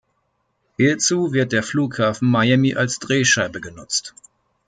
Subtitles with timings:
[0.77, 4.15] Hierzu wird der Flughafen Miami als Drehscheibe genutzt.